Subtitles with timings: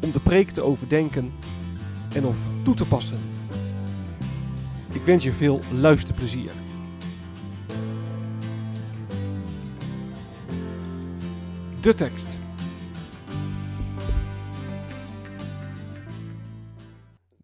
[0.00, 1.32] om de preek te overdenken
[2.14, 3.18] en of toe te passen.
[4.92, 6.50] Ik wens je veel luisterplezier.
[11.80, 12.38] De tekst.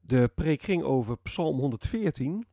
[0.00, 2.46] De preek ging over Psalm 114.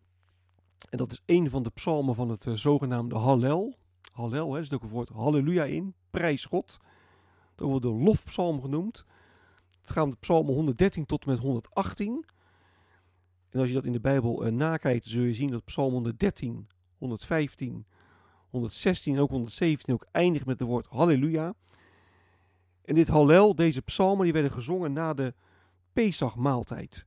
[0.90, 3.76] En dat is een van de psalmen van het uh, zogenaamde Hallel.
[4.12, 6.80] Hallel, hè, er zit ook een woord halleluja in, prijs God.
[7.56, 9.06] Dat wordt de lofpsalm genoemd.
[9.82, 12.26] Het gaat om de psalmen 113 tot en met 118.
[13.50, 16.68] En als je dat in de Bijbel uh, nakijkt, zul je zien dat psalm 113,
[16.98, 17.86] 115,
[18.50, 21.54] 116 en ook 117 ook eindigt met het woord halleluja.
[22.86, 25.34] En dit hallel, deze psalmen, die werden gezongen na de
[25.94, 27.06] Pesachmaaltijd.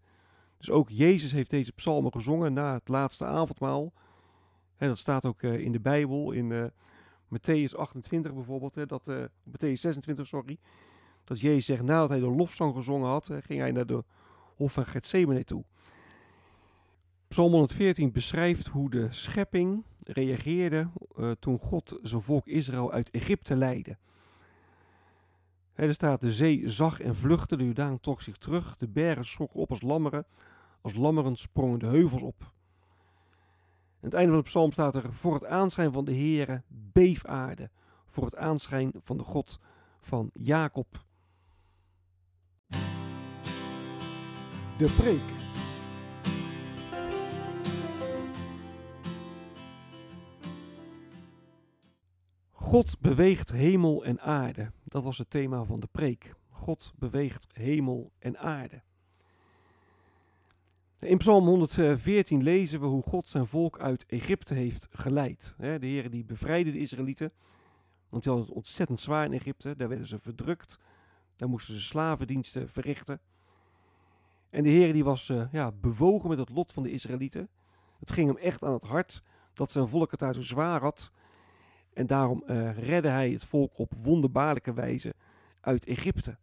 [0.58, 3.92] Dus ook Jezus heeft deze psalmen gezongen na het laatste avondmaal.
[4.78, 6.64] Dat staat ook uh, in de Bijbel, in uh,
[7.28, 10.58] Matthäus 28 bijvoorbeeld, dat, uh, Matthäus 26, sorry.
[11.24, 14.04] Dat Jezus zegt, nadat hij de lofzang gezongen had, ging hij naar de
[14.56, 15.64] hof van Gethsemane toe.
[17.28, 20.88] Psalm 114 beschrijft hoe de schepping reageerde
[21.38, 23.96] toen God zijn volk Israël uit Egypte leidde.
[25.74, 29.60] er staat, de zee zag en vluchtte, de Jordaan trok zich terug, de bergen schrokken
[29.60, 30.26] op als lammeren,
[30.80, 32.42] als lammeren sprongen de heuvels op.
[32.42, 37.24] Aan het einde van de psalm staat er, voor het aanschijn van de Heere beef
[37.24, 37.70] aarde,
[38.06, 39.58] voor het aanschijn van de God
[39.98, 41.04] van Jacob.
[44.78, 45.20] De preek.
[52.50, 54.70] God beweegt hemel en aarde.
[54.84, 56.34] Dat was het thema van de preek.
[56.50, 58.82] God beweegt hemel en aarde.
[60.98, 65.54] In Psalm 114 lezen we hoe God zijn volk uit Egypte heeft geleid.
[65.58, 67.32] De Heer die bevrijdde de Israëlieten,
[68.08, 69.76] want die hadden het ontzettend zwaar in Egypte.
[69.76, 70.78] Daar werden ze verdrukt,
[71.36, 73.20] daar moesten ze slavendiensten verrichten.
[74.54, 77.48] En de Heer die was uh, ja, bewogen met het lot van de Israëlieten.
[77.98, 79.22] Het ging hem echt aan het hart
[79.52, 81.12] dat zijn volk het daar zo zwaar had.
[81.92, 85.14] En daarom uh, redde hij het volk op wonderbaarlijke wijze
[85.60, 86.36] uit Egypte.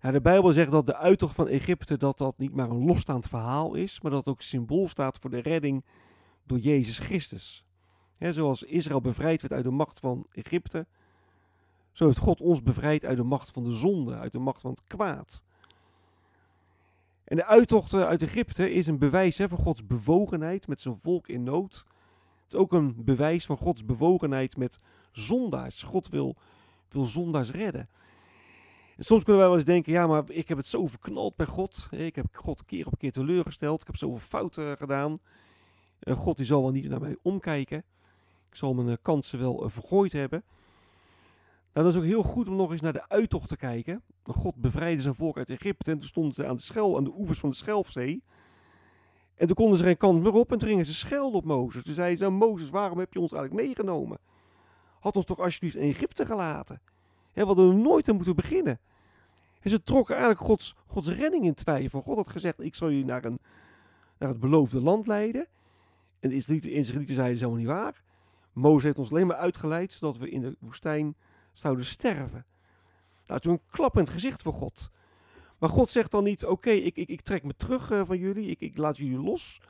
[0.00, 3.74] De Bijbel zegt dat de uittocht van Egypte dat dat niet maar een losstaand verhaal
[3.74, 5.84] is, maar dat het ook symbool staat voor de redding
[6.42, 7.64] door Jezus Christus.
[8.18, 10.86] zoals Israël bevrijd werd uit de macht van Egypte,
[11.92, 14.70] zo heeft God ons bevrijd uit de macht van de zonde, uit de macht van
[14.70, 15.44] het kwaad.
[17.26, 21.28] En de uittocht uit Egypte is een bewijs hè, van Gods bewogenheid met zijn volk
[21.28, 21.86] in nood.
[22.44, 24.80] Het is ook een bewijs van Gods bewogenheid met
[25.12, 25.82] zondaars.
[25.82, 26.36] God wil,
[26.88, 27.88] wil zondaars redden.
[28.96, 31.46] En soms kunnen wij wel eens denken, ja, maar ik heb het zo verknald bij
[31.46, 31.88] God.
[31.90, 33.80] Ik heb God keer op keer teleurgesteld.
[33.80, 35.16] Ik heb zoveel fouten gedaan.
[36.00, 37.84] God die zal wel niet naar mij omkijken.
[38.48, 40.44] Ik zal mijn eh, kansen wel vergooid hebben.
[41.76, 44.02] Nou, dat is ook heel goed om nog eens naar de uittocht te kijken.
[44.24, 47.12] God bevrijdde zijn volk uit Egypte en toen stonden ze aan de, schel, aan de
[47.16, 48.22] oevers van de Schelfzee.
[49.34, 51.82] En toen konden ze geen kant meer op en toen gingen ze schelden op Mozes.
[51.82, 54.18] Toen zeiden ze, Mozes, waarom heb je ons eigenlijk meegenomen?
[55.00, 56.80] Had ons toch alsjeblieft in Egypte gelaten?
[57.32, 58.78] He, we hadden er nooit aan moeten beginnen.
[59.60, 62.00] En ze trokken eigenlijk Gods, Gods redding in twijfel.
[62.00, 63.38] God had gezegd, ik zal jullie naar, een,
[64.18, 65.46] naar het beloofde land leiden.
[66.20, 68.02] En de Israëlieten zeiden, dat helemaal niet waar.
[68.52, 71.14] Mozes heeft ons alleen maar uitgeleid, zodat we in de woestijn
[71.58, 72.46] zouden sterven.
[73.26, 74.90] Nou, een klap in het gezicht voor God.
[75.58, 78.50] Maar God zegt dan niet, oké, ik, ik, ik trek me terug uh, van jullie,
[78.50, 79.60] ik, ik laat jullie los.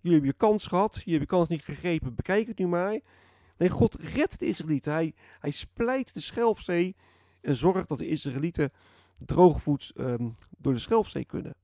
[0.00, 3.00] Jullie hebben je kans gehad, jullie hebben je kans niet gegrepen, bekijk het nu maar.
[3.56, 4.92] Nee, God redt de Israëlieten.
[4.92, 6.96] Hij, hij splijt de Schelfzee
[7.40, 8.72] en zorgt dat de Israëlieten
[9.18, 11.54] droogvoets um, door de Schelfzee kunnen.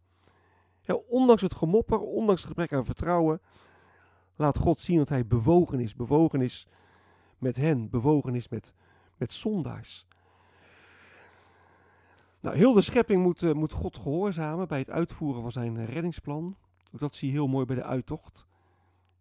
[0.81, 3.41] Ja, ondanks het gemopper, ondanks het gebrek aan vertrouwen,
[4.37, 5.95] laat God zien dat hij bewogen is.
[5.95, 6.67] Bewogen is
[7.39, 8.75] met hen, bewogen is met,
[9.17, 10.07] met zondaars.
[12.41, 16.57] Nou, heel de schepping moet, uh, moet God gehoorzamen bij het uitvoeren van zijn reddingsplan.
[16.93, 18.47] Ook dat zie je heel mooi bij de uittocht.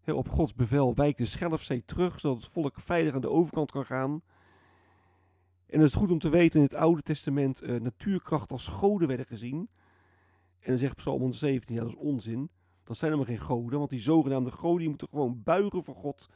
[0.01, 3.71] Heel op Gods bevel wijkt de Schelfzee terug, zodat het volk veilig aan de overkant
[3.71, 4.21] kan gaan.
[5.65, 9.07] En het is goed om te weten in het Oude Testament uh, natuurkracht als goden
[9.07, 9.69] werden gezien.
[10.59, 12.49] En dan zegt Psalm 117, ja dat is onzin.
[12.83, 16.29] Dat zijn helemaal geen goden, want die zogenaamde goden die moeten gewoon buigen voor God.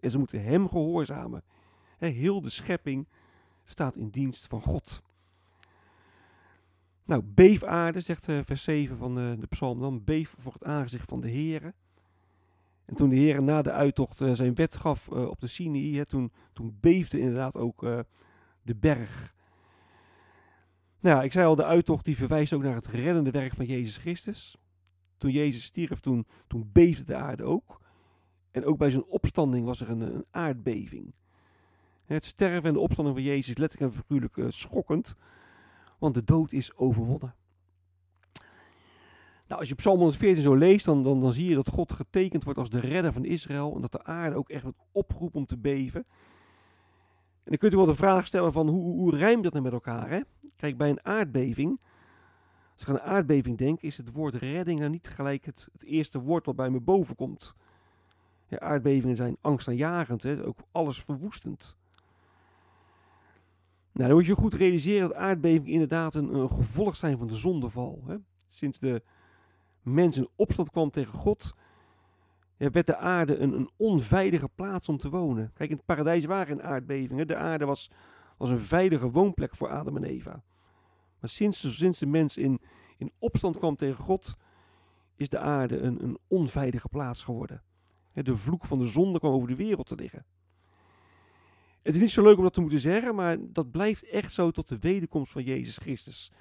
[0.00, 1.42] En ze moeten hem gehoorzamen.
[1.96, 3.08] He, heel de schepping
[3.64, 5.02] staat in dienst van God.
[7.04, 10.04] Nou, beef aarde, zegt uh, vers 7 van uh, de psalm dan.
[10.04, 11.74] Beef voor het aangezicht van de Heeren.
[12.84, 16.32] En toen de Heer na de uittocht uh, zijn wet gaf op de Sinai, toen,
[16.52, 17.80] toen beefde inderdaad ook
[18.62, 19.34] de berg.
[21.00, 23.96] Nou ik zei al, de uittocht die verwijst ook naar het reddende werk van Jezus
[23.96, 24.56] Christus.
[25.18, 27.80] Toen Jezus stierf, toen, toen beefde de aarde ook.
[28.50, 31.14] En ook bij zijn opstanding was er een, een aardbeving.
[32.06, 35.16] Het sterven en de opstanding van Jezus is letterlijk en figuurlijk uh, schokkend.
[35.98, 37.34] Want de dood is overwonnen.
[39.46, 42.44] Nou, als je Psalm 114 zo leest, dan, dan, dan zie je dat God getekend
[42.44, 43.74] wordt als de redder van Israël.
[43.74, 46.06] En dat de aarde ook echt wordt oproept om te beven.
[47.46, 49.72] En dan kunt u wel de vraag stellen van hoe, hoe rijmt dat nou met
[49.72, 50.10] elkaar?
[50.10, 50.20] Hè?
[50.56, 51.80] Kijk, bij een aardbeving,
[52.72, 55.84] als ik aan een aardbeving denk, is het woord redding nou niet gelijk het, het
[55.84, 57.54] eerste woord wat bij me boven komt.
[58.48, 60.44] Ja, aardbevingen zijn angstaanjagend, hè?
[60.44, 61.76] ook alles verwoestend.
[63.96, 68.02] Nou, dan moet je goed realiseren dat aardbevingen inderdaad een, gevolg zijn van de zondeval.
[68.06, 68.16] Hè?
[68.48, 69.02] Sinds de
[69.82, 71.54] mens in opstand kwam tegen God,
[72.56, 75.50] werd de aarde een, een onveilige plaats om te wonen.
[75.54, 77.26] Kijk, in het paradijs waren aardbevingen.
[77.26, 77.90] De aarde was,
[78.38, 80.42] was een veilige woonplek voor Adam en Eva.
[81.20, 82.60] Maar sinds, de, sinds de mens in,
[82.96, 84.36] in opstand kwam tegen God,
[85.14, 87.62] is de aarde een, een onveilige plaats geworden.
[88.12, 90.24] De vloek van de zonde kwam over de wereld te liggen.
[91.86, 94.50] Het is niet zo leuk om dat te moeten zeggen, maar dat blijft echt zo
[94.50, 96.32] tot de wederkomst van Jezus Christus.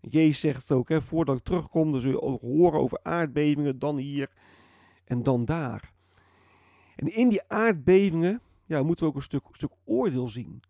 [0.00, 3.96] Jezus zegt het ook, hè, voordat ik terugkom, dan zul je horen over aardbevingen, dan
[3.96, 4.30] hier
[5.04, 5.92] en dan daar.
[6.96, 10.62] En in die aardbevingen ja, moeten we ook een stuk, stuk oordeel zien.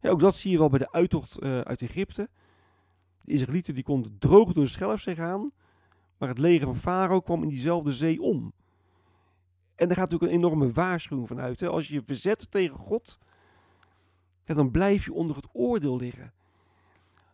[0.00, 2.28] Ja, ook dat zie je wel bij de uittocht uh, uit Egypte.
[3.22, 5.52] De Israëlieten die konden droog door de Schelfzee gaan,
[6.18, 8.52] maar het leger van Farao kwam in diezelfde zee om.
[9.76, 11.60] En daar gaat natuurlijk een enorme waarschuwing van uit.
[11.60, 11.68] Hè.
[11.68, 13.18] Als je je verzet tegen God,
[14.44, 16.32] dan blijf je onder het oordeel liggen.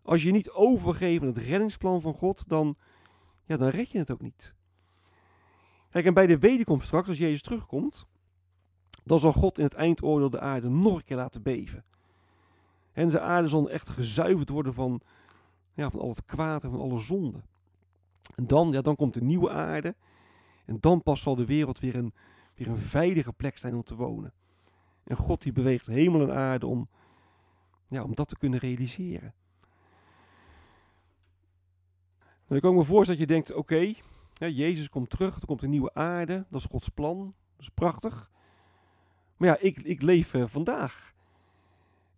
[0.02, 2.74] Als je niet overgeeft aan het reddingsplan van God, dan,
[3.44, 4.54] ja, dan red je het ook niet.
[5.90, 8.06] Kijk, en bij de wederkomst straks, als Jezus terugkomt,
[9.04, 11.84] dan zal God in het eindoordeel de aarde nog een keer laten beven.
[12.92, 15.00] En de aarde zal echt gezuiverd worden van,
[15.74, 17.42] ja, van al het kwaad en van alle zonde.
[18.34, 19.94] En dan, ja, dan komt de nieuwe aarde.
[20.64, 22.14] En dan pas zal de wereld weer een,
[22.54, 24.32] weer een veilige plek zijn om te wonen.
[25.04, 26.88] En God die beweegt hemel en aarde om,
[27.88, 29.34] ja, om dat te kunnen realiseren.
[32.46, 33.94] En ik kan me voorstellen dat je denkt, oké,
[34.48, 38.30] Jezus komt terug, er komt een nieuwe aarde, dat is Gods plan, dat is prachtig.
[39.36, 41.12] Maar ja, ik, ik leef uh, vandaag.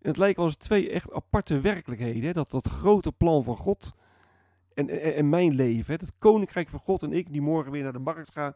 [0.01, 2.33] En het lijkt wel twee echt aparte werkelijkheden.
[2.33, 3.95] Dat, dat grote plan van God
[4.75, 5.93] en, mijn leven.
[5.93, 8.55] Het koninkrijk van God en ik die morgen weer naar de markt ga.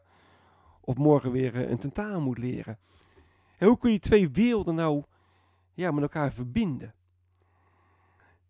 [0.80, 2.78] Of morgen weer uh, een tentamen moet leren.
[3.58, 5.02] En hoe kun je die twee werelden nou
[5.74, 6.94] ja, met elkaar verbinden?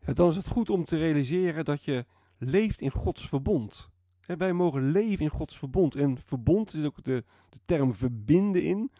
[0.06, 2.04] Ja, dan is het goed om te realiseren dat je
[2.38, 3.90] leeft in Gods verbond
[4.38, 5.94] wij mogen leven in Gods verbond.
[5.94, 8.90] En verbond is ook de, de term verbinden in.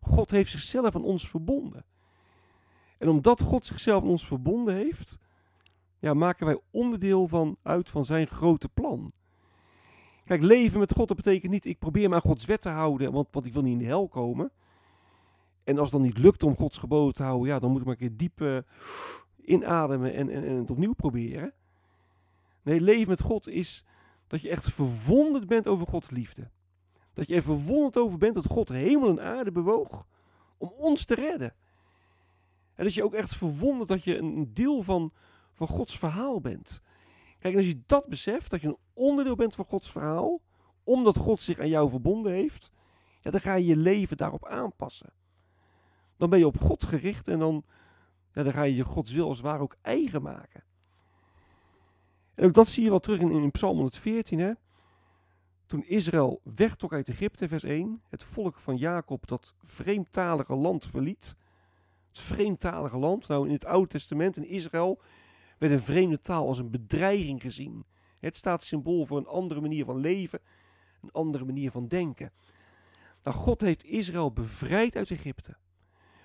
[0.00, 1.84] God heeft zichzelf aan ons verbonden.
[2.98, 5.18] En omdat God zichzelf aan ons verbonden heeft,
[6.02, 9.10] ja, maken wij onderdeel van, uit van zijn grote plan.
[10.24, 13.28] Kijk, leven met God, dat betekent niet, ik probeer maar Gods wet te houden, want,
[13.30, 14.52] want ik wil niet in de hel komen.
[15.64, 17.86] En als het dan niet lukt om Gods geboden te houden, ja, dan moet ik
[17.86, 18.58] maar een keer diep uh,
[19.44, 21.52] inademen en, en, en het opnieuw proberen.
[22.62, 23.84] Nee, leven met God is
[24.26, 26.50] dat je echt verwonderd bent over Gods liefde.
[27.12, 30.06] Dat je er verwonderd over bent dat God hemel en aarde bewoog
[30.58, 31.54] om ons te redden.
[32.74, 35.12] En dat je ook echt verwonderd dat je een deel van,
[35.66, 36.82] van Gods verhaal bent.
[37.38, 40.40] Kijk, en als je dat beseft, dat je een onderdeel bent van Gods verhaal,
[40.84, 42.72] omdat God zich aan jou verbonden heeft,
[43.20, 45.12] ja, dan ga je je leven daarop aanpassen.
[46.16, 47.64] Dan ben je op God gericht en dan,
[48.32, 50.64] ja, dan ga je je Gods wil als het ware ook eigen maken.
[52.34, 54.38] En ook dat zie je wel terug in, in Psalm 114.
[54.38, 54.52] Hè?
[55.66, 58.02] Toen Israël wegtrok uit Egypte, vers 1.
[58.08, 61.36] Het volk van Jacob dat vreemdtalige land verliet.
[62.08, 63.28] Het vreemdtalige land.
[63.28, 65.00] Nou, in het Oude Testament, in Israël,
[65.62, 67.84] werd een vreemde taal als een bedreiging gezien.
[68.18, 70.40] Het staat symbool voor een andere manier van leven,
[71.02, 72.32] een andere manier van denken.
[73.22, 75.56] Nou, God heeft Israël bevrijd uit Egypte.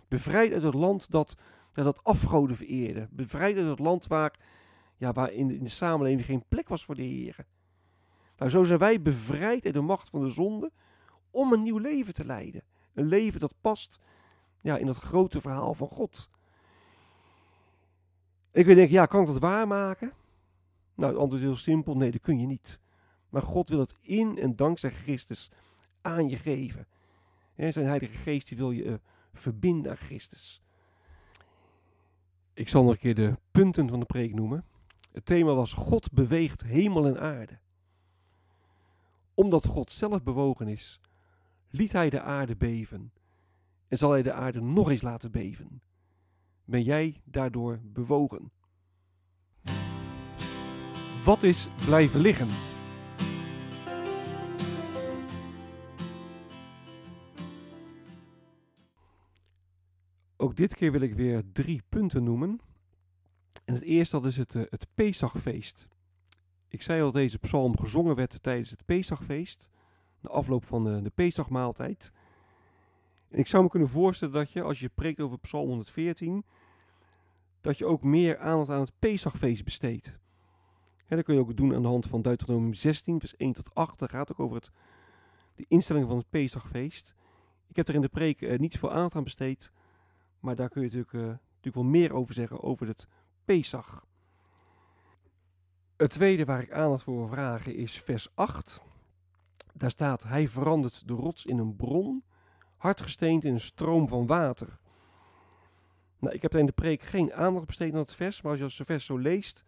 [0.08, 1.36] Bevrijd uit het land dat,
[1.74, 3.08] dat afgoden vereerde.
[3.12, 4.40] Bevrijd uit het land waar
[4.98, 7.46] ja, waar in, de samenleving geen plek was voor de Heer.
[8.38, 10.72] Nou, zo zijn wij bevrijd uit de macht van de zonde
[11.32, 12.64] om een nieuw leven te leiden.
[12.94, 14.00] Een leven dat past
[14.62, 16.30] ja, in dat grote verhaal van God.
[18.58, 20.14] Ik wil denken, ja, kan ik dat waarmaken?
[20.96, 22.80] Nou, het antwoord is heel simpel, nee, dat kun je niet.
[23.30, 25.52] Maar God wil het in en dankzij Christus
[26.02, 26.88] aan je geven.
[27.56, 28.94] zijn Heilige Geest die wil je uh,
[29.34, 30.62] verbinden aan Christus.
[32.54, 34.66] Ik zal nog een keer de punten van de preek noemen.
[35.12, 37.60] Het thema was God beweegt hemel en aarde.
[39.34, 41.02] Omdat God zelf bewogen is,
[41.70, 43.12] liet hij de aarde beven
[43.88, 45.82] en zal hij de aarde nog eens laten beven.
[46.70, 48.52] Ben jij daardoor bewogen?
[51.24, 52.48] Wat is blijven liggen?
[60.38, 62.60] Ook dit keer wil ik weer drie punten noemen.
[63.66, 65.88] En het eerste dat is het, uh, het Pesachfeest.
[66.68, 69.70] Ik zei al deze psalm gezongen werd tijdens het Pesachfeest.
[70.20, 72.12] De afloop van de, de Pesachmaaltijd.
[73.30, 76.46] En ik zou me kunnen voorstellen dat je, als je preekt over psalm 114,
[77.62, 80.18] dat je ook meer aandacht aan het Pesachfeest besteedt.
[81.08, 84.00] Dat kun je ook doen aan de hand van Deuteronomium 16, vers 1 tot 8.
[84.00, 84.72] Dat gaat ook over het,
[85.56, 87.16] de instelling van het Pesachfeest.
[87.68, 89.72] Ik heb er in de preek uh, niet veel aandacht aan besteed.
[90.40, 93.08] Maar daar kun je natuurlijk, uh, natuurlijk wel meer over zeggen, over het
[93.46, 94.06] Pesach.
[95.98, 98.82] Het tweede waar ik aandacht voor wil vragen is vers 8.
[99.74, 102.24] Daar staat, hij verandert de rots in een bron,
[102.78, 104.80] hardgesteend in een stroom van water.
[106.20, 108.78] Nou, ik heb in de preek geen aandacht besteed aan het vers, maar als je
[108.78, 109.64] het vers zo leest,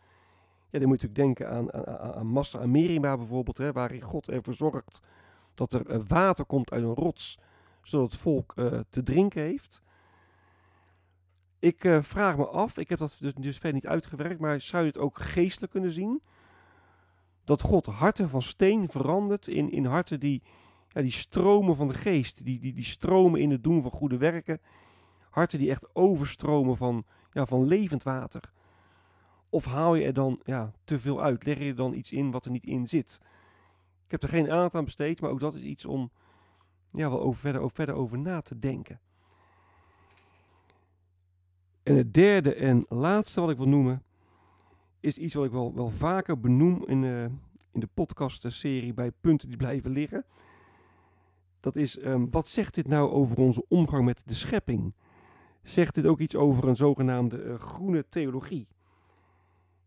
[0.70, 4.02] ja, dan moet je natuurlijk denken aan, aan, aan Massa en Merima bijvoorbeeld, hè, waarin
[4.02, 5.02] God ervoor zorgt
[5.54, 7.40] dat er uh, water komt uit een rots,
[7.82, 9.84] zodat het volk uh, te drinken heeft.
[11.60, 14.84] Ik uh, vraag me af, ik heb dat dus, dus verder niet uitgewerkt, maar zou
[14.84, 16.22] je het ook geestelijk kunnen zien?
[17.44, 20.44] Dat God harten van steen verandert in, in harten die,
[20.90, 24.18] ja, die stromen van de geest, die, die, die stromen in het doen van goede
[24.18, 24.62] werken.
[25.30, 28.52] Harten die echt overstromen van, ja, van levend water.
[29.50, 31.46] Of haal je er dan ja, te veel uit?
[31.46, 33.20] Leg je er dan iets in wat er niet in zit?
[34.06, 36.12] Ik heb er geen aandacht aan besteed, maar ook dat is iets om
[36.92, 39.00] ja, wel over, verder, over, verder over na te denken.
[41.84, 44.04] En het derde en laatste wat ik wil noemen,
[45.00, 47.24] is iets wat ik wel, wel vaker benoem in, uh,
[47.72, 50.26] in de podcast-serie bij punten die blijven liggen.
[51.60, 54.94] Dat is, um, wat zegt dit nou over onze omgang met de schepping?
[55.64, 58.68] Zegt dit ook iets over een zogenaamde uh, groene theologie?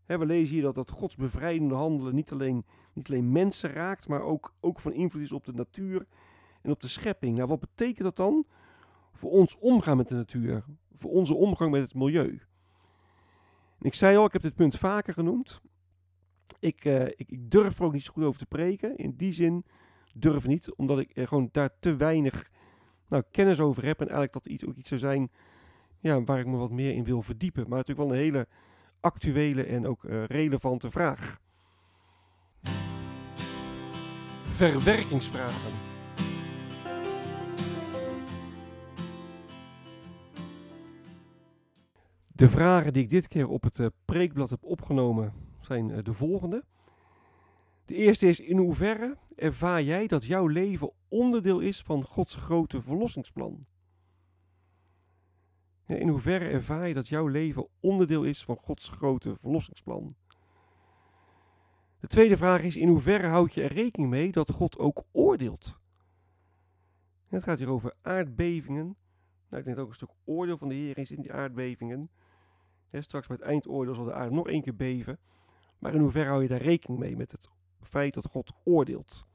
[0.05, 4.07] He, we lezen hier dat, dat Gods bevrijdende handelen niet alleen, niet alleen mensen raakt,
[4.07, 6.05] maar ook, ook van invloed is op de natuur
[6.61, 7.35] en op de schepping.
[7.37, 8.45] Nou, wat betekent dat dan
[9.11, 10.63] voor ons omgaan met de natuur?
[10.97, 12.41] Voor onze omgang met het milieu?
[13.79, 15.61] Ik zei al, ik heb dit punt vaker genoemd.
[16.59, 18.97] Ik, uh, ik, ik, durf er ook niet zo goed over te preken.
[18.97, 19.65] In die zin
[20.13, 22.49] durf niet, omdat ik gewoon daar te weinig
[23.07, 23.99] nou, kennis over heb.
[23.99, 25.31] En eigenlijk dat iets, ook iets zou zijn
[25.99, 27.69] ja, waar ik me wat meer in wil verdiepen.
[27.69, 28.47] Maar natuurlijk wel een hele
[28.99, 31.41] actuele en ook uh, relevante vraag.
[34.41, 35.71] Verwerkingsvragen.
[42.27, 46.13] De vragen die ik dit keer op het uh, preekblad heb opgenomen zijn uh, de
[46.13, 46.63] volgende.
[47.85, 52.81] De eerste is: in hoeverre ervaar jij dat jouw leven onderdeel is van Gods grote
[52.81, 53.63] verlossingsplan?
[55.87, 60.11] In hoeverre ervaar je dat jouw leven onderdeel is van Gods grote verlossingsplan?
[61.99, 65.79] De tweede vraag is: in hoeverre houd je er rekening mee dat God ook oordeelt?
[67.27, 68.95] Het gaat hier over aardbevingen.
[69.49, 72.09] Nou, ik denk dat ook een stuk oordeel van de Heer is in die aardbevingen.
[72.91, 75.19] straks bij het eindoordeel zal de aarde nog één keer beven.
[75.79, 77.49] Maar in hoeverre hou je daar rekening mee met het
[77.85, 79.25] feit dat God oordeelt?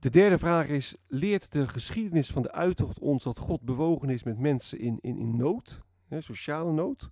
[0.00, 4.22] De derde vraag is: leert de geschiedenis van de uittocht ons dat God bewogen is
[4.22, 7.10] met mensen in, in, in nood, hè, sociale nood?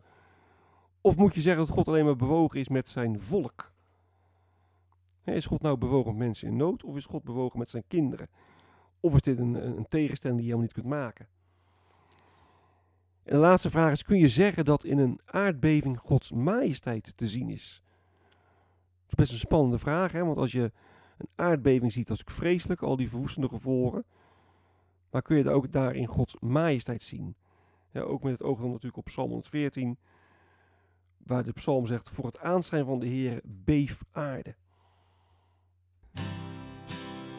[1.01, 3.73] Of moet je zeggen dat God alleen maar bewogen is met zijn volk?
[5.21, 7.85] Hè, is God nou bewogen met mensen in nood of is God bewogen met zijn
[7.89, 8.29] kinderen?
[9.01, 11.29] Of is dit een, een tegenstelling die je helemaal niet kunt maken?
[13.23, 17.27] En de laatste vraag is: kun je zeggen dat in een aardbeving Gods majesteit te
[17.27, 17.83] zien is?
[19.09, 20.25] Dat is best een spannende vraag, hè?
[20.25, 20.73] want als je
[21.19, 24.05] een aardbeving ziet, dat is vreselijk, al die verwoestende gevolgen.
[25.11, 27.35] Maar kun je daar ook daarin Gods majesteit zien?
[27.93, 29.99] Ja, ook met het oog dan natuurlijk op Psalm 114,
[31.19, 34.55] waar de psalm zegt: Voor het aanschijn van de Heer beef aarde.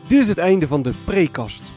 [0.08, 1.74] Dit is het einde van de prekast.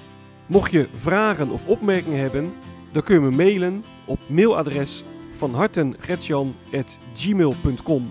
[0.47, 2.53] Mocht je vragen of opmerkingen hebben,
[2.93, 8.11] dan kun je me mailen op mailadres van hartengretjan.gmail.com